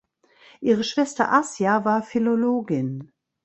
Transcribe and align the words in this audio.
Ihre 0.61 0.83
Schwester 0.83 1.31
Asja 1.31 1.85
war 1.85 2.01
Philologin. 2.01 3.11